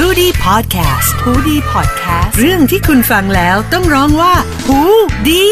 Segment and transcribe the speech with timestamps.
[0.00, 4.34] h o ดี้พอดแคสต์ฮูดี้พอดแคสต์เรื่องที่คุณฟังแล้วต้องร้องว่า
[4.66, 4.80] หู
[5.28, 5.46] ดี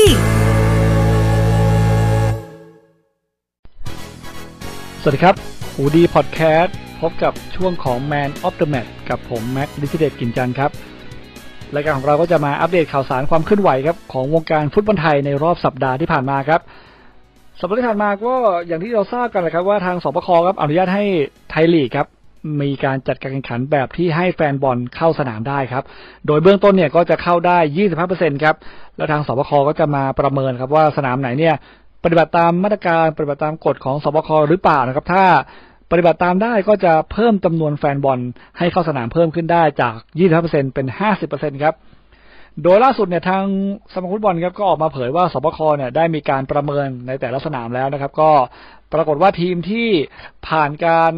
[5.01, 5.35] สวัสดีครับ
[5.75, 10.70] หูดีพอดแคสต์พบกับช่วงของ Man of the Match กับผมแม็กดิจิเดตกินจันครับ
[11.74, 16.61] รายการของเราก็จะมาอัปเดตข่าวสารความเคลื่อนไหวครับของวงการฟุตบอลไทยในรอบสัปดาห์ที่ผ่านมาครับ
[17.61, 18.34] สัปดาห์ที่ผ่านมาก็
[18.66, 21.04] อย่างที่เราทราบกันนะครับว่าทางศบคครับอนุญาตให้
[21.50, 22.08] ไทยลีกครับ
[22.61, 25.85] มีการจัดการแข่งขันแบบที่ให้แฟนบอลเข้าสนามได้ครับ
[26.26, 27.58] โดยเบื้องต้นเนี่ยก็จะเข้าได้
[28.00, 28.57] 25%ครับ
[28.96, 31.54] แล้วทางสบคก็จะมาประเมินครับว่าสนามไหนเนี่ย
[32.05, 35.25] ปฏิบัติตามมาตรการปฏิบัติตามกฎของสบคหรือเปล่านะครับ ถ้า
[35.91, 38.19] ปฏิบัติตามได้ก็จะเพิ่มจำนวนแฟนบอล
[38.58, 39.94] ให้เข้าสนามเพิ่มขึ้นได้จาก
[40.34, 40.86] 25%เป็น
[41.24, 41.74] 50%ครับ
[42.62, 43.44] โดยล่าสุดเนี่ยทาง
[43.92, 48.30] สมาคมฟุตบอลครับก็ออกมาเผยว่าสบคเนี่ยได้มีการประเมินในแต่ละสนามแล้วนะครับ ก็
[48.92, 49.88] ปรากฏว่าทีมที่
[50.48, 51.12] ผ่านการ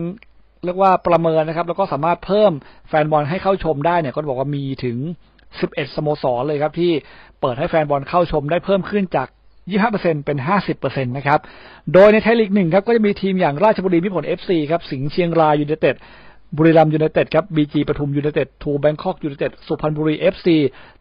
[0.67, 2.53] เรียกว่าประเมินนะครับ แล้วก็สามารถเพิ่ม
[2.89, 4.99] แฟนบอลให้เข้าชมได้เนี่ย ก็บอกว่ามีถึง
[5.47, 6.93] 11 สโมสรเลยครับ ที่
[7.41, 9.29] เปิดให้แฟนบอลเข้าชมได้เพิ่มขึ้นจาก
[9.77, 10.39] 25%เป็น
[10.73, 11.41] 50%นะครับ
[11.93, 15.97] โดยในไทยลีกหนึ่งครับ ก็จะมีทีมอย่างราชบุรีมิตรผล FC ครับ สิงห์เชียงรายยูไนเต็ด
[16.57, 20.49] บุรีรัมย์ยูไนเต็ดครับ บีจีปทุมยูไนเต็ด ทรูแบงค็อกยูไนเต็ด สุพรรณบุรี FC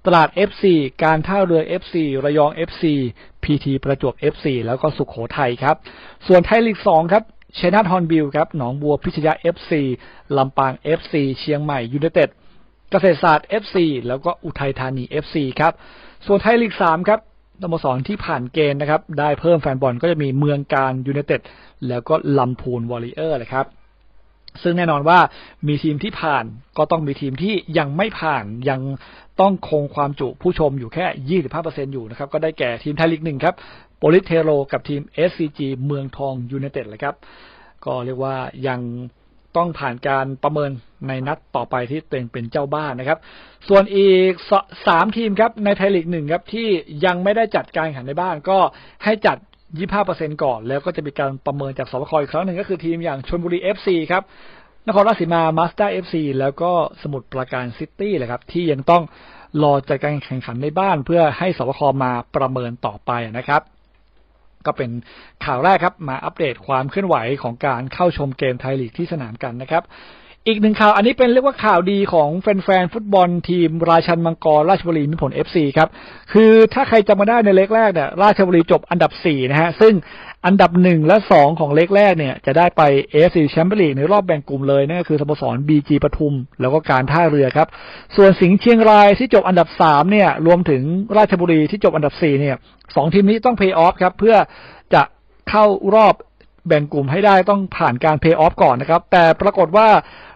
[0.05, 0.63] ตราด FC
[1.03, 2.83] การท่าเรือ FC ระยอง FC
[3.43, 5.75] พีทีประจวบ FC แล้วก็สุโขทัยครับ
[6.27, 7.23] ส่วนไทยลีก2ครับ
[7.55, 9.71] ชัยนาทฮอร์นบิลครับหนองบัวพิชญ FC
[10.37, 12.29] ลำปาง FC เชียงใหม่ยูไนเต็ด
[12.91, 13.75] เกษตรศาสตร์ FC
[14.07, 15.73] แล้วก็อุทัยธานี FC ครับ
[16.25, 17.19] ส่วนไทยลีก3ครับ
[17.61, 21.41] สโมสรที่ผ่านเกณฑ์นะครับ ได้เพิ่มแฟนบอลก็จะมีเมืองกาญจน์ยูไนเต็ด
[21.87, 23.65] แล้วก็ลำพูนวอริเออร์เลยครับ
[24.63, 25.19] ซึ่งแน่นอนว่า
[25.67, 26.45] มีทีมที่ผ่าน
[26.77, 28.81] ก็ต้องมีทีมที่ยังไม่ผ่านยัง
[29.41, 33.55] ต้องคงความจุผู้ชมอยู่แค่ 25%อยู่นะครับ ก็ได้แก่ทีมไทยลีกหนึ่งครับ
[33.97, 37.15] โปลิเทโรกับทีม SCG เมืองทองยูไนเต็ดเลยครับ
[37.85, 38.35] ก็เรียกว่า
[38.67, 38.79] ยัง
[39.57, 40.71] ต้องผ่านการประเมิน
[41.07, 43.19] ในนัดต่อไปที่ตัวเองเป็นเจ้าบ้านนะครับ
[43.67, 44.31] ส่วนอีก
[44.87, 46.67] สามทีมครับในไทยลีกหนึ่งครับที่
[47.05, 48.57] ยังไม่ได้จัดการแข่งขันในบ้านก็
[49.03, 49.37] ให้จัด
[49.89, 54.23] 25%ก่อน แล้วก็จะมีการประเมินจากสบคอีกครั้งหนึ่งก็คือทีมอย่างชลบุรี FC ครับ
[54.87, 59.03] นครราชสีมามาสเตอร์เอฟซีแล้วก็สมุทรปราการซิตี้เลยครับ ที่ยังต้อง
[59.63, 63.61] รอจัดการแข่งขันในบ้านเพื่อให้ศบคมาประเมินต่อไปนะครับ
[64.67, 64.91] ก็เป็น
[65.45, 69.83] ข่าวแรกครับมาอัปเดตความเคลื่อนไหวของการเข้าชมเกมไทยลีกที่สนามกันนะครับ
[70.47, 75.89] อีกหนึ่งข่าวอันนี้เป็นเรียกว่าข่าวดีของแฟนๆฟุตบอลทีม ราชันมังกร ราชบุรีมิตรผล FC ครับ
[76.33, 79.93] คือถ้าใครจำมาได้ใน leg แรกเนี่ยราชบุรีจบอันดับ4นะฮะซึ่ง
[80.45, 87.67] อันดับหนึ่งและสองของ leg แรกเนี่ย จะได้ไปเอฟซีแชมเปี้ยนลีกในรอบแบ่งกลุ่มเลยนั่นก็คือสโมสรบีจีปทุม แล้วก็การท่าเรือครับ
[88.15, 90.83] ส่วนสิงห์เชียงรายที่จบอันดับสามเนี่ยรวมถึง
[91.17, 92.55] ราชบุรีที่จบอันดับสี่เนี่ย
[92.95, 94.35] สองทีมนี้ต้องเพลย์ออฟครับเพื่อ
[94.93, 95.01] จะ
[95.49, 96.13] เข้ารอบ
[96.67, 99.87] แบ่งกลุ่มให้ได้ต้องผ่านการเพลย์ออฟก่อนนะครับ แต่ปรากฏว่า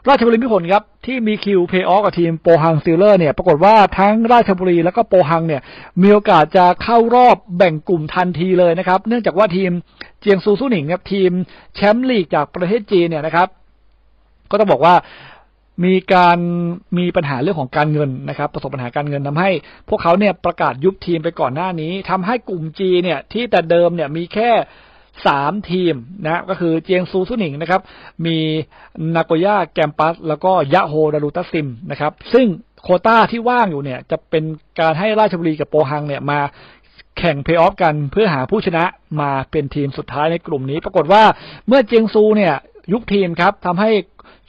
[0.07, 5.61] ราชบุรีมิตรผลครับ ที่มีคิวเพลย์ออฟกับทีมโปฮังสตีลเลอร์เนี่ย ปรากฏว่าทั้งราชบุรีแล้วก็โปฮังเนี่ย
[6.01, 9.71] มีโอกาสจะเข้ารอบแบ่งกลุ่มทันทีเลยนะครับ เนื่องจากว่าทีม
[10.19, 11.31] เจียงซูซูหนิงครับทีม
[11.75, 13.47] แชมป์ลีกจากประเทศจีนเนี่ยนะครับ
[14.49, 14.95] ก็ต้องบอกว่า
[15.85, 16.37] มีการ
[16.97, 19.51] มีปัญหาเรื่องของการเงินนะครับ ประสบปัญหาการเงินทำให้
[19.89, 24.51] พวกเขาเนี่ยประกาศยุบทีมไปก่อนหน้านี้ทำให้กลุ่มจีเนี่ยที่แต่เดิมเนี่ยมีแค่
[25.27, 27.81] สามทีมนะก็คือเจียงซูซุหนิงนะครับ
[28.25, 28.37] มี
[29.15, 32.47] นาโกย่าแกมปัส แล้วก็ยะโฮดารุตัซิมนะครับ ซึ่ง
[32.83, 34.43] โควตาที่ว่างอยู่เนี่ย จะเป็น
[34.79, 36.39] การให้ราชบุรีกับโปฮังเนี่ยมา
[37.17, 38.83] แข่งเพลย์ออฟกันเพื่อหาผู้ชนะ
[39.21, 41.23] มาเป็นทีมสุดท้ายในกลุ่มนี้ ปรากฏว่า
[41.67, 42.53] เมื่อเจียงซูเนี่ย
[42.93, 43.91] ยุบทีมครับทำให้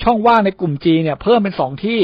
[0.02, 2.00] ช่องว่างในกลุ่ม G เนี่ยเพิ่มเป็นสองที่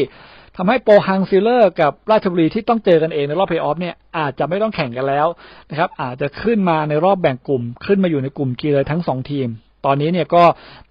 [0.57, 5.27] ทำให้โปฮังสตีลเลอร์กับราชบุรีที่ต้องเจอกันเองในรอบเพลย์ออฟเนี่ยอาจจะไม่ต้องแข่งกันแล้ว
[5.71, 9.49] นะครับ อาจจะขึ้นมาในรอบแบ่งกลุ่ม ขึ้นมาอยู่ในกลุ่ม G เลยทั้งสองทีม
[9.87, 10.45] ตอนนี้เนี่ยก็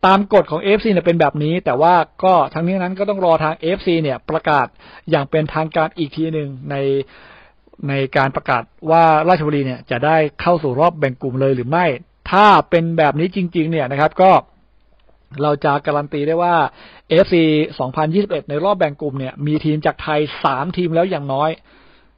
[0.06, 1.94] ตามกฎของ AFC เนี่ยเป็นแบบนี้ แต่ว่า
[2.24, 4.68] ก็ทั้งนี้นั้นก็ต้องรอทาง AFC เนี่ยประกาศ
[5.10, 6.76] อย่างเป็นทางการอีกทีหนึ่งใน
[7.90, 11.86] ในการประกาศว่าราชบุรีเนี่ยจะได้เข้าสู่รอบแบ่งกลุ่มเลยหรือไม่
[12.32, 14.32] ถ้าเป็นแบบนี้จริง ๆ เนี่ยนะครับ ก็
[15.42, 16.56] เราจะการันตีได้ว่า
[17.24, 17.36] FC
[17.94, 20.20] 2021 ในรอบแบ่งกลุ่มเนี่ย มีทีมจากไทย
[20.50, 21.50] 3 ทีมแล้วอย่างน้อย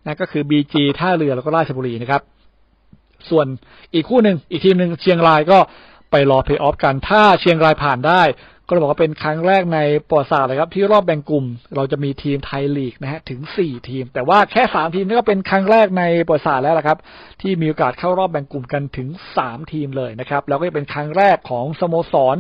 [0.06, 2.22] นะก็คือ BG ท่าเรือแล้วก็ราชบุรีนะครับ
[3.30, 3.48] ส่วน
[3.94, 5.60] อีกคู่หนึ่งอีกทีมหนึ่งเชียงรายก็
[6.12, 8.22] ไปรอเพลย์ออฟกัน ถ้าเชียงรายผ่านได้
[8.68, 9.80] ก็จะบอกว่าเป็นครั้งแรกใน
[10.10, 16.98] ประวัติศาสตร์เลยครับ ที่รอบแบ่งกลุ่ม เราจะมีทีมไทยลีกนะฮะถึง4ทีม แต่ว่าแค่3ทีมนี่ก็เป็นครั้งแรกในประวัติศาสตร์แล้วละครับ
[17.42, 19.08] ที่มีโอกาสเข้ารอบแบ่งกลุ่มกันถึง
[19.42, 22.36] 3ทีมเลยนะครับ แล้วก็จะเป็นครั้งแรกของสโมสร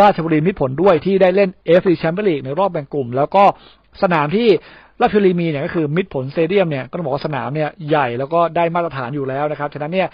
[0.00, 3.44] ราชบุรีมิตรผลด้วยที่ได้เล่น AFC Champions League ในรอบแบ่งกลุ่ม แล้วก็
[4.02, 4.48] สนามที่
[5.02, 10.08] ราชบุรีมีเนี่ยก็คือมิตรผลสเตเดียมเนี่ยก็ต้องบอกว่าสนามเนี่ยใหญ่แล้วก็ได้มาตรฐานอยู่แล้วนะครับ ฉะนั้นเนี่ย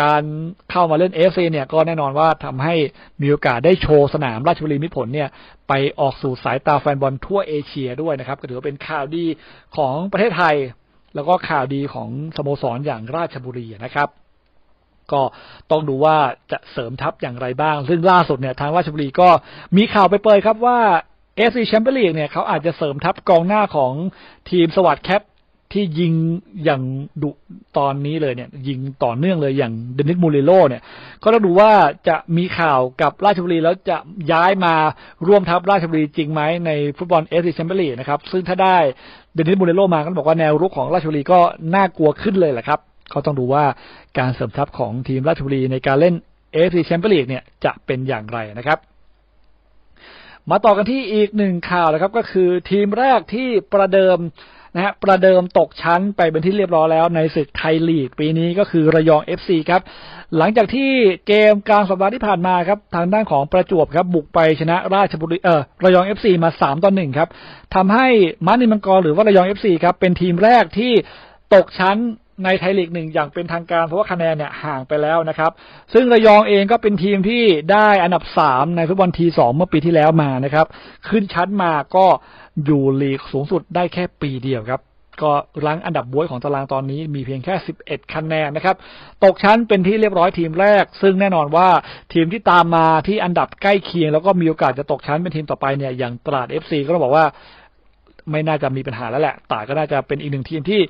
[0.00, 0.22] การ
[0.70, 2.74] เข้ามาเล่น AFC เนี่ยก็แน่นอนว่าทำให้
[3.22, 5.28] มีโอกาสได้โชว์สนามราชบุรีมิตรผลเนี่ย
[5.68, 9.24] ไปออกสู่สายตาแฟนบอลทั่วเอเชียด้วยนะครับ ก็ถือว่าเป็นข่าวดี
[9.76, 10.56] ของประเทศไทย
[11.14, 14.08] แล้วก็ข่าวดีของสโมสรอย่างราชบุรีนะครับ
[15.12, 15.22] ก็
[15.70, 16.16] ต้องดูว่า
[16.52, 19.28] จะเสริมทัพอย่างไรบ้าง ซึ่งล่าสุดเนี่ยทางราชบุรีก็
[19.76, 20.78] มีข่าวไปเปิดครับว่า
[21.40, 23.92] AFC Champions League เนี่ยเขาอาจจะเสริมทัพกองหน้าของ
[24.50, 25.22] ทีมสวัสด์แคป
[25.72, 26.14] ที่ยิง
[26.64, 26.82] อย่าง
[27.22, 27.30] ดุ
[27.78, 30.82] ตอนนี้เลยเนี่ย ยิงต่อเนื่องเลยอย่างเดนนิสมูริลโล่เนี่ย
[31.22, 31.70] ก็ต้องดูว่า
[32.08, 33.96] จะมีข่าวกับราชบุรีแล้วจะ
[34.32, 34.74] ย้ายมา
[35.26, 38.76] ร่วมทัพราชบุรีจริงไหมในฟุตบอล AFC Champions League นะครับ ซึ่งถ้าได้
[39.34, 41.40] เดนนิสมูริลโล่มาก็บอกว่าแนวรุกของราชบุรีก็
[41.74, 42.80] น่ากลัวขึ้นเลยแหละครับ
[43.12, 43.64] ก็ต้องดูว่า
[44.18, 46.14] การเสริมทัพของทีมราชบุรีในการเล่น
[46.52, 48.78] AFC Champions League เนี่ยจะเป็นอย่างไรนะครับ
[50.50, 54.18] มาต่อกันที่อีกหนึ่งข่าวนะครับก็คือทีมแรกที่ประเดิม
[54.74, 59.82] นะฮะประเดิมตกชั้นไปเป็นที่เรียบร้อยแล้วในศึกไทยลีกปีนี้ก็คือระยอง FC ครับ
[60.36, 60.90] หลังจากที่
[61.26, 67.28] เกมกลางสัปดาห์ที่ผ่านมาครับทางด้านของประจวบครับบุกไปชนะราชบุรีเออระยอง FC มา3ต่อ1ครับ
[67.74, 68.06] ทำให้
[68.46, 70.92] มานิมังกรหรือว่าระยอง FC ครับเป็นทีมแรกที่
[71.54, 71.96] ตกชั้น
[72.44, 75.50] ในไทยลีกหนึ่งอย่างเป็นทางการ เพราะว่าคะแนนเนี่ยห่างไปแล้วนะครับ
[75.94, 77.42] ซึ่งระยองเองก็เป็นทีมที่
[77.72, 80.66] ได้อันดับสามในฟุตบอลทีสองเมื่อปีที่แล้วมานะครับ
[81.08, 82.06] ขึ้นชั้นมาก็
[82.64, 84.80] อยู่ลีกสูงสุดได้แค่ปีเดียวครับ
[85.22, 85.32] ก็
[85.66, 87.54] รั้งอันดับบวยของตารางตอนนี้มีเพียงแค่
[87.84, 88.76] 11 คะแนนนะครับ
[89.24, 91.68] ตกชั้นเป็นที่เรียบร้อยทีมแรก ซึ่งแน่นอนว่า
[92.12, 97.26] ทีมที่ตามมาที่อันดับใกล้เคียง แล้วก็มีโอกาสจะตกชั้นเป็นทีมต่อไปเนี่ยอย่างตราด FC ก็ต้องบอกว่า
[98.30, 100.80] ไม่น่าจะมีปัญหาแล้วแหละตาก็น่าจะเป็นอีกหนึ่งทีมที่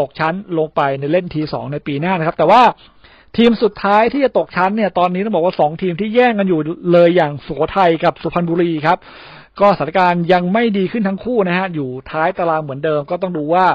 [0.00, 2.62] ตกชั้นลงไปในเล่นทีสองในปีหน้านะครับ แต่ว่า
[3.36, 6.60] ทีมสุดท้ายที่จะตกชั้นเนี่ยตอนนี้ต้องบอกว่าสองทีมที่แย่งกันอยู่
[6.92, 8.98] เลยอย่างสุโขทัยกับสุพรรณบุรีครับ
[9.60, 13.66] ก็สถานการณ์ยังไม่ดีขึ้นทั้งคู่นะฮะอยู่ท้ายตารางเหมือนเดิม ก็ต้องดูว่า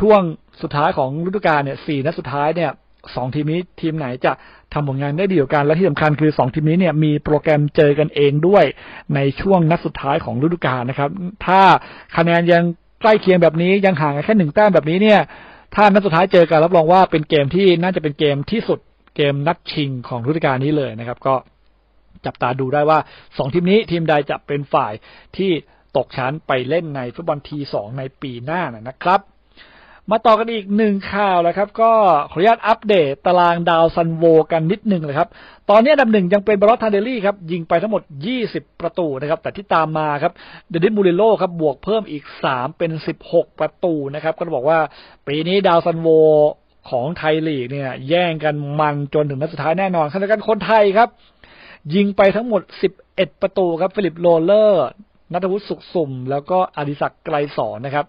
[0.00, 0.20] ช่วง
[0.62, 2.70] สุดท้ายของฤดูกาลเนี่ยสี่นัดสุดท้ายเนี่ย
[3.16, 4.32] สองทีมนี้ทีมไหนจะ
[4.72, 8.64] ทำผลงานได้ดีกว่ากันและที่สำคัญคือสองทีมนี้เนี่ยมีโปรแกรมเจอกันเองด้วย
[9.14, 11.10] ในช่วงนัดสุดท้ายของฤดูกาลนะครับ
[11.46, 11.60] ถ้า
[12.16, 12.62] คะแนนยัง
[13.00, 15.20] ใกล้เคียงแบบนี้ยังห่างกันแค่หนึ่งแต้มแบบนี้เนี่ย
[15.74, 18.78] ถ้านัดสุดท้ายเจอกันรับรองว่าเป็นเกมที่น่าจะเป็นเกมที่สุด
[19.16, 21.34] เกมนัดชิงของฤดูกาลนี้เลยนะครับ ก็
[22.26, 22.98] จับตาดูได้ว่า
[23.38, 24.92] สองทีมนี้ทีมใดจะเป็นฝ่าย
[25.36, 25.50] ที่
[25.96, 29.20] ตกชั้นไปเล่นในฟุตบอล T2ในปีหน้านะครับ
[30.10, 31.92] มาต่อกันอีกหนึ่งข่าวแล้วครับ ก็
[32.30, 35.28] ขออนุญาตอัปเดตตารางดาวซัลโวกันนิดหนึ่งเลยครับ
[35.70, 38.02] ตอนนี้อันดับหนึ่งยังเป็นบาร์รอสทาร์เดลีครับ ยิงไปทั้งหมด
[38.42, 40.32] 20 ประตูนะครับ แต่ที่ตามมาครับ
[40.70, 42.90] เดนนิสมูริลโล่ครับบวกเพิ่มอีก 3 เป็น
[43.26, 44.78] 16 ประตูนะครับ ก็บอกว่า
[45.26, 46.08] ปีนี้ดาวซัลโว
[46.90, 51.08] ของไทยลีกเนี่ย แย่งกันมันจนถึงนัดสุดท้ายแน่นอนขณะที่คนไทยครับ
[51.94, 52.62] ยิงไปทั้งหมด
[53.02, 54.86] 11 ประตูครับฟิลิปโรเลอร์
[55.32, 58.06] ณัฐวุฒิสุขสุ่ม แล้วก็อดิศักดิ์ไกรษรนะครับ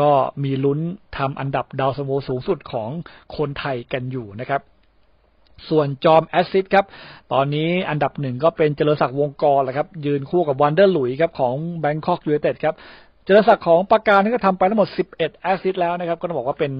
[0.00, 0.10] ก็
[0.44, 0.78] มีลุ้น
[1.16, 2.90] ทำอันดับดาวซัลโวสูงสุดของ
[3.36, 4.60] คนไทยกันอยู่นะครับ
[5.68, 6.86] ส่วนจอมแอสซิสต์ครับ
[7.32, 12.74] ตอนนี้อันดับหนึ่งก็เป็นเจริญศักดิ์วงษ์กรณ์แหละครับ ยืนคู่กับวานเดอร์หลุยส์ครับของแบงคอกยูไนเต็ดครับ
[13.24, 16.72] เจริญศักดิ์ของปราการนี่ก็ทำไปทั้งหมด 11 แอสซิสต์แล้วนะครับ ก็ต้องบอกว่าเป็น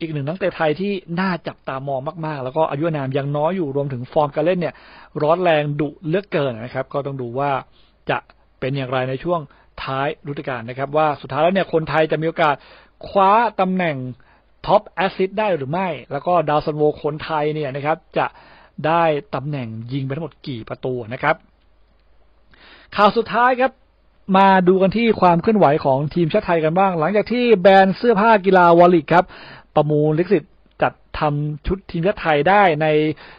[0.00, 4.74] อีกหนึ่งนักเตะไทยที่น่าจับตามองมาก ๆ แล้วก็อายุอานามยังน้อยอยู่ รวมถึงฟอร์มการเล่นเนี่ย
[5.22, 7.50] ร้อนแรงดุเหลือเกินนะครับ ก็ต้องดูว่า
[8.10, 8.18] จะ
[8.62, 9.40] เป็นอย่างไรในช่วง
[9.84, 12.56] ท้ายฤดูกาลนะครับ ว่าสุดท้ายแล้วเนี่ยคนไทยจะมีโอกาส
[13.08, 13.30] คว้า
[13.60, 13.96] ตำแหน่ง
[14.66, 18.26] top assist ได้หรือไม่ แล้วก็ดาวซัลโวคนไทยเนี่ยนะครับ จะ
[18.86, 19.02] ได้
[19.34, 21.36] ตำแหน่งยิงไปทั้งหมดกี่ประตูนะครับ
[22.96, 23.72] ข่าวสุดท้ายครับ
[24.36, 29.24] มาดูกันที่ความเคลื่อนไหวของทีมชาติไทยกันบ้าง หลังจากที่แบรนด์เสื้อผ้ากีฬาวอริกซ์ครับ
[29.74, 30.51] ประมูลลิขสิทธิ์
[31.22, 32.86] ทำชุดทีมชาติไทยได้ใน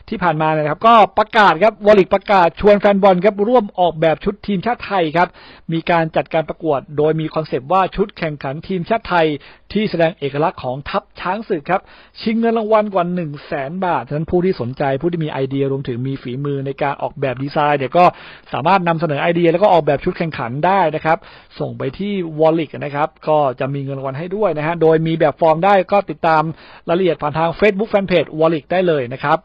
[0.09, 5.27] ที่ผ่านมานะครับ ก็ประกาศครับวอริกซ์ประกาศชวนแฟนบอลครับร่วมออกแบบชุดทีมชาติไทยครับ
[5.73, 9.27] มีการจัดการประกวด โดยมีคอนเซปต์ว่าชุดแข่งขันทีมชาติไทย
[9.73, 11.81] ที่แสดงเอกลักษณ์ของทัพช้างศึกครับ
[12.21, 18.05] ชิงเงินรางวัลกว่า1 0 0 0 0แสนบาทฉะนั้นผู้ที่สนใจผู้ที่มีไอเดียรวมถึงมีฝีมือในการออกแบบดีไซน์เนี่ยก็
[18.53, 21.17] สามารถนำเสนอไอเดีย แล้วก็ออกแบบชุดแข่งขันได้นะครับ
[21.59, 26.43] ส่งไปที่วอริกซ์นะครับ ก็จะมีเงินรางวัลให้ด้วยนะฮะโดยมีแบบฟอร์มได้ก็ติดตาม
[26.87, 29.37] รายละเอียดผ่านทาง Facebook Fanpage วอริกซ์ได้เลยนะครับ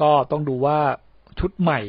[0.00, 0.78] ก็ต้องดูว่า
[1.38, 1.80] ชุดใหม่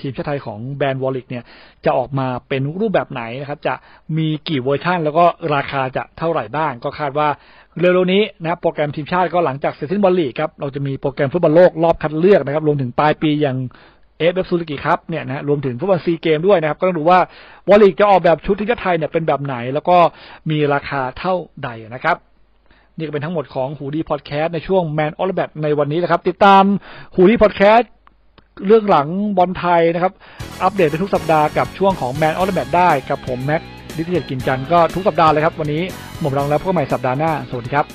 [0.00, 1.44] ทีมชาติไทยของแบรนด์วอริกซ์เนี่ย
[1.84, 3.74] จะออกมาเป็นรูปแบบไหนนะครับ จะ
[4.16, 5.24] มีกี่เวอร์ชันแล้วก็
[5.54, 7.28] ราคาจะเท่าไหร่บ้าง ก็คาดว่า
[7.78, 13.56] เร็วๆนี้นะโปรแกรมทีมชาติก็หลังจากเสร็จสิ้นบอลลีกครับเราจะมีโปรแกรมฟุตบอลโลกรอบคัดเลือกนะครับรวมถึงปลายปีอย่าง
[14.18, 17.18] AFF ซูซูกิคัพเนี่ยนะรวมถึงฟุตบอลซีเกมส์ด้วยนะครับ ก็ต้องดูว่า
[17.68, 19.96] วอริกซ์จะออกแบบชุดทีมชาติไทยเนี่ยเป็นแบบไหน แล้วก็
[20.50, 22.16] มีราคาเท่าใดนะครับ
[22.96, 26.64] นี่ก็เป็นทั้งหมดของหูดีพอดแคสต์ในช่วง Man of Match ในวันนี้นะครับ ติดตาม
[27.14, 27.90] หูดีพอดแคสต์
[28.66, 29.08] เรื่องหลัง
[29.38, 30.12] บอลไทยนะครับ
[30.62, 33.62] อัปเดตในทุกสัปดาห์กับช่วงของ Man of Match ได้กับผมแม็ก
[33.96, 35.82] ดิจิเดตกินจันก็ทุกสัปดาห์เลยครับ วันนี้
[36.20, 37.86] หมดเวลาแล้วพบกันใหม่สัปดาห์หน้า สวัสดีครับ